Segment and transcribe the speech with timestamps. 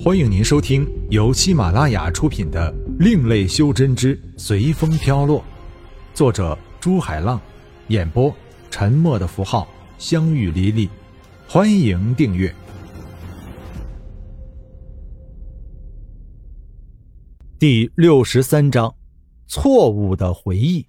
[0.00, 5.40] 欢迎您收听由喜马拉雅出品的《另类修真之随风飘落》，
[6.14, 7.40] 作者朱海浪，
[7.88, 8.32] 演播
[8.70, 9.66] 沉默的符号、
[9.98, 10.88] 相遇黎黎。
[11.48, 12.54] 欢迎订阅。
[17.58, 18.94] 第六十三章：
[19.48, 20.86] 错误的回忆。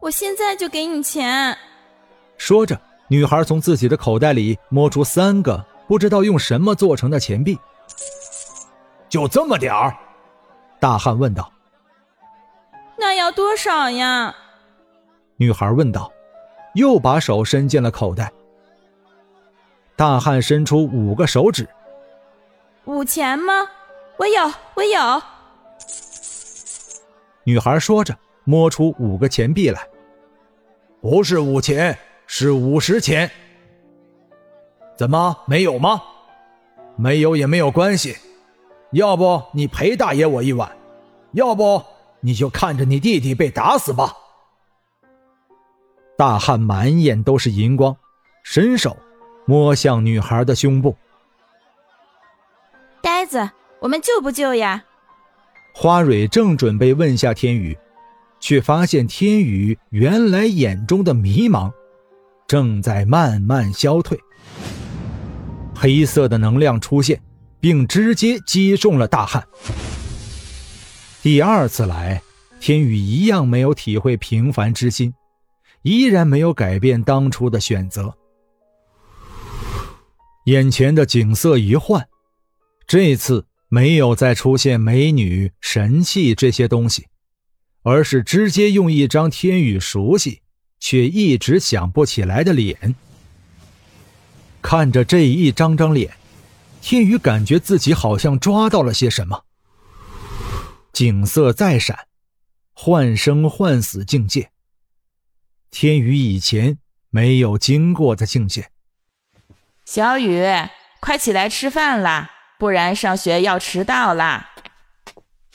[0.00, 1.54] 我现在就给你钱。
[2.38, 2.80] 说着。
[3.12, 7.58] 女孩从自己的口袋里摸出三个不知道用什么做成的钱币。
[9.06, 9.94] 就这么点儿？
[10.80, 11.52] 大汉问道。
[12.96, 14.34] 那要多少呀？
[15.36, 16.10] 女孩问道，
[16.72, 18.32] 又把手伸进了口袋。
[19.94, 21.68] 大汉伸出五个手指。
[22.86, 23.52] 五钱吗？
[24.16, 25.22] 我有，我有。
[27.44, 29.86] 女孩说着，摸出五个钱币来。
[31.02, 31.94] 不是五钱。
[32.34, 33.30] 是五十钱，
[34.96, 36.02] 怎么没有吗？
[36.96, 38.16] 没有也没有关系，
[38.92, 40.74] 要不你陪大爷我一晚，
[41.32, 41.84] 要不
[42.20, 44.16] 你就看着你弟弟被打死吧。
[46.16, 47.94] 大汉满眼都是银光，
[48.42, 48.96] 伸手
[49.44, 50.96] 摸向女孩的胸部。
[53.02, 54.82] 呆子，我们救不救呀？
[55.74, 57.76] 花蕊正准备问下天宇，
[58.40, 61.70] 却发现天宇原来眼中的迷茫。
[62.46, 64.18] 正在慢慢消退，
[65.74, 67.22] 黑色的能量出现，
[67.60, 69.46] 并直接击中了大汉。
[71.22, 72.22] 第二次来，
[72.60, 75.14] 天宇一样没有体会平凡之心，
[75.82, 78.14] 依然没有改变当初的选择。
[80.46, 82.08] 眼前的景色一换，
[82.86, 87.06] 这次没有再出现美女、神器这些东西，
[87.82, 90.41] 而是直接用一张天宇熟悉。
[90.84, 92.96] 却一直想不起来的脸，
[94.60, 96.16] 看着这一张张脸，
[96.80, 99.44] 天宇感觉自己好像抓到了些什么。
[100.92, 102.08] 景色再闪，
[102.74, 104.50] 幻生幻死境界。
[105.70, 106.78] 天宇以前
[107.10, 108.70] 没有经过的境界。
[109.84, 110.44] 小雨，
[111.00, 112.28] 快起来吃饭啦，
[112.58, 114.50] 不然上学要迟到啦。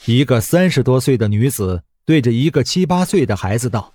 [0.06, 3.92] 一个三十多岁的女子对着一个七八岁的孩子道。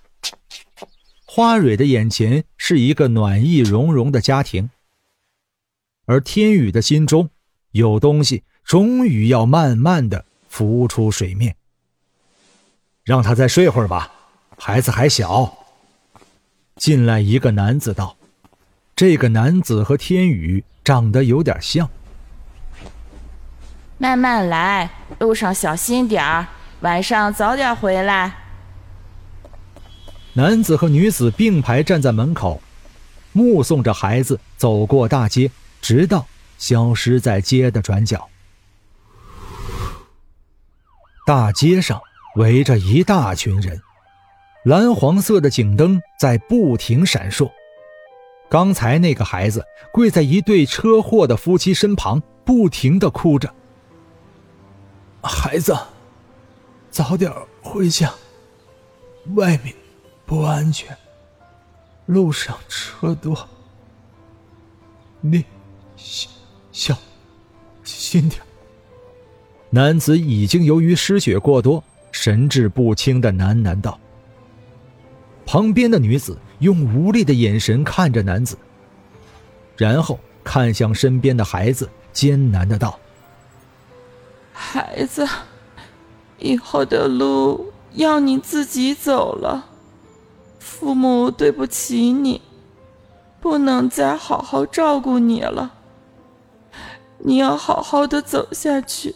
[1.36, 4.70] 花蕊的眼前是一个暖意融融的家庭，
[6.06, 7.28] 而天宇的心中
[7.72, 11.56] 有东西终于要慢慢的浮出水面。
[13.02, 14.12] 让他再睡会儿吧，
[14.56, 15.52] 孩子还小。
[16.76, 18.16] 进来一个男子道
[18.94, 21.90] ：“这个男子和天宇长得有点像。”
[23.98, 26.46] 慢慢来，路上小心点儿，
[26.82, 28.43] 晚上早点回来。
[30.36, 32.60] 男子和女子并排站在门口，
[33.32, 35.48] 目送着孩子走过大街，
[35.80, 36.26] 直到
[36.58, 38.28] 消失在街的转角。
[41.24, 42.00] 大街上
[42.34, 43.80] 围着一大群人，
[44.64, 47.48] 蓝黄色的警灯在不停闪烁。
[48.50, 53.54] 刚才那个孩子跪在一对车祸的夫妻身旁，不停的哭着
[55.22, 55.78] ：“孩子，
[56.90, 58.12] 早点回家，
[59.36, 59.72] 外面……”
[60.26, 60.96] 不安全，
[62.06, 63.48] 路上车多，
[65.20, 65.44] 你
[65.96, 66.30] 小
[66.72, 66.96] 小
[67.82, 68.40] 心点。
[69.70, 73.98] 男子已经由于失血过多，神志不清的喃喃道。
[75.44, 78.56] 旁边的女子用无力的眼神看着男子，
[79.76, 82.98] 然后看向身边的孩子，艰难的道
[84.54, 85.28] ：“孩子，
[86.38, 89.72] 以后的路要你自己走了。”
[90.64, 92.40] 父母对不起你，
[93.38, 95.74] 不能再好好照顾你了。
[97.18, 99.14] 你要好好的走下去。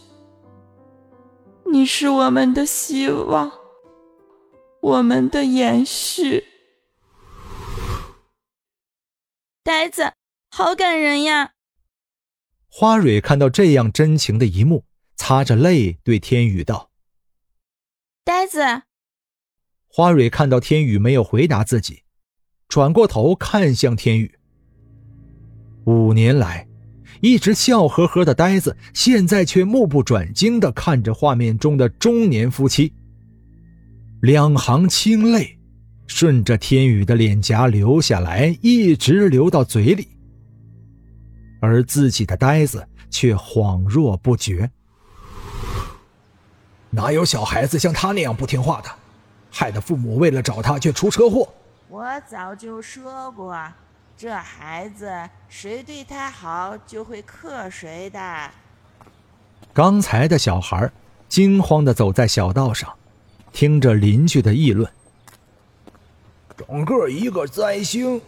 [1.71, 3.51] 你是我们的希望，
[4.79, 6.45] 我们的延续。
[9.63, 10.13] 呆子，
[10.51, 11.53] 好感人呀！
[12.67, 14.85] 花蕊看到这样真情的一幕，
[15.15, 16.91] 擦着泪对天宇道
[18.23, 18.83] ：“呆子。”
[19.91, 22.03] 花蕊看到天宇没有回答自己，
[22.67, 24.31] 转过头看向天宇。
[25.85, 26.67] 五年来，
[27.21, 32.93] 一直笑呵呵的呆子，现在却目不转睛地看着画面中的中年夫妻。
[34.21, 35.57] 两行清泪
[36.05, 40.07] 顺着天宇的脸颊流下来，一直流到嘴里，
[41.61, 44.69] 而自己的呆子却恍若不觉。
[46.91, 48.89] 哪有小孩子像他那样不听话的？
[49.51, 51.47] 害得父母为了找他却出车祸。
[51.87, 53.57] 我早就说过，
[54.15, 55.11] 这孩子
[55.47, 58.51] 谁对他好就会克谁的。
[59.73, 60.91] 刚才的小孩
[61.27, 62.93] 惊慌的走在小道上，
[63.51, 64.91] 听着邻居的议论。
[66.57, 68.21] 整个一个灾星！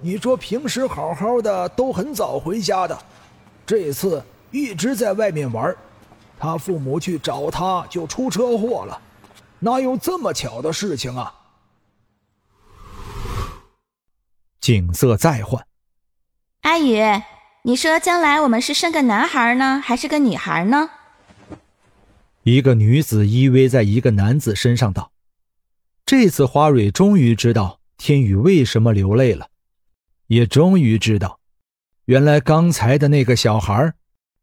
[0.00, 2.96] 你说平时好好的都很早回家的，
[3.66, 4.22] 这次
[4.52, 5.74] 一直在外面玩。
[6.38, 9.00] 他父母去找他就出车祸了，
[9.60, 11.34] 哪有这么巧的事情啊？
[14.60, 15.66] 景色再换，
[16.60, 17.22] 阿宇，
[17.62, 20.90] 你说将来我们是生个男孩呢，还是个女孩呢？
[22.42, 25.12] 一个女子依偎在一个男子身上道
[26.06, 29.48] ：“这次花蕊终于知道天宇为什么流泪了，
[30.28, 31.40] 也终于知道，
[32.04, 33.94] 原来刚才的那个小孩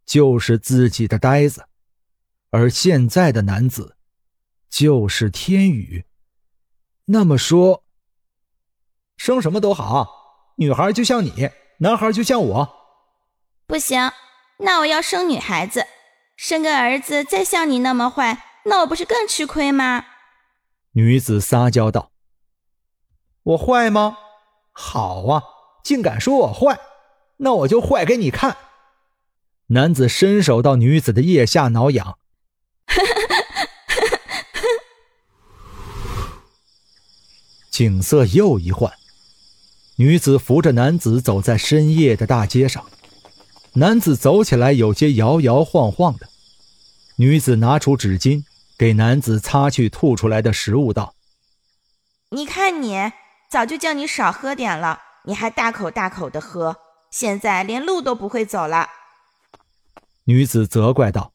[0.06, 1.66] 就是自己的呆子，
[2.52, 3.95] 而现在的男子
[4.78, 6.04] 就是天宇。
[7.06, 7.86] 那么说。”
[9.16, 11.50] 生什么都好，女孩就像你，
[11.80, 12.76] 男孩就像我。
[13.66, 14.12] 不行，
[14.58, 15.88] 那我要生女孩子，
[16.36, 20.06] 生个儿子再像你那么坏，那我不是更吃亏吗？
[20.92, 22.12] 女子撒娇道
[23.44, 24.18] ：“我坏吗？
[24.74, 25.44] 好啊，
[25.86, 26.78] 竟敢说我坏，
[27.38, 28.58] 那我就坏给你看。”
[29.68, 32.20] 男子伸手到女子的腋下挠痒。
[37.76, 38.94] 景色又一换。
[39.98, 42.86] 女子扶着男子走在深夜的大街上，
[43.74, 46.30] 男子走起来有些摇摇晃晃的。
[47.18, 48.46] 女子拿出纸巾
[48.78, 51.16] 给男子擦去吐出来的食物，道
[52.32, 53.12] ：“你看你，
[53.52, 56.78] 早就叫你少喝点了，你还大口大口的喝，
[57.12, 58.88] 现在连路都不会走了。”
[60.24, 61.34] 女子责怪道：“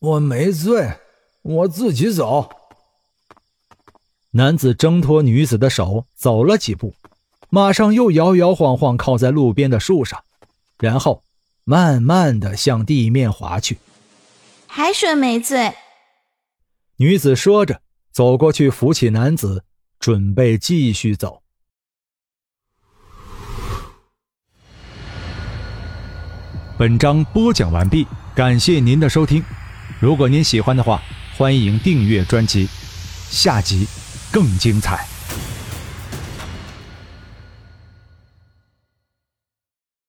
[0.00, 0.98] 我没醉，
[1.42, 2.48] 我自己走。”
[4.36, 6.92] 男子挣脱女子的手，走了几步。
[7.50, 10.24] 马上又摇摇晃晃靠在路边的树上，
[10.80, 11.22] 然后
[11.62, 13.78] 慢慢的向地面滑去。
[14.66, 15.72] 还说没醉。
[16.96, 19.62] 女子说着，走过去扶起男子，
[20.00, 21.40] 准备继续走。
[26.76, 28.04] 本章播讲完毕，
[28.34, 29.44] 感谢您的收听。
[30.00, 31.00] 如果您喜欢的话，
[31.38, 32.68] 欢迎订阅专辑，
[33.30, 33.86] 下集
[34.34, 35.13] 更精彩。